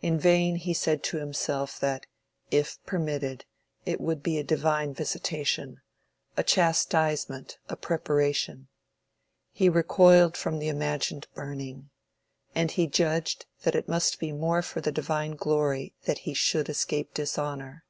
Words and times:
In 0.00 0.18
vain 0.18 0.56
he 0.56 0.74
said 0.74 1.04
to 1.04 1.18
himself 1.18 1.78
that, 1.78 2.06
if 2.50 2.82
permitted, 2.86 3.44
it 3.86 4.00
would 4.00 4.20
be 4.20 4.36
a 4.36 4.42
divine 4.42 4.92
visitation, 4.92 5.80
a 6.36 6.42
chastisement, 6.42 7.58
a 7.68 7.76
preparation; 7.76 8.66
he 9.52 9.68
recoiled 9.68 10.36
from 10.36 10.58
the 10.58 10.66
imagined 10.66 11.28
burning; 11.34 11.90
and 12.52 12.72
he 12.72 12.88
judged 12.88 13.46
that 13.62 13.76
it 13.76 13.86
must 13.86 14.18
be 14.18 14.32
more 14.32 14.60
for 14.60 14.80
the 14.80 14.90
Divine 14.90 15.36
glory 15.36 15.94
that 16.04 16.18
he 16.26 16.34
should 16.34 16.68
escape 16.68 17.14
dishonor. 17.14 17.84